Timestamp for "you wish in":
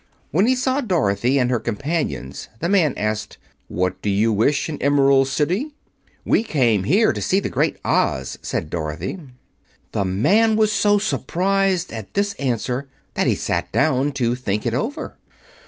4.09-4.79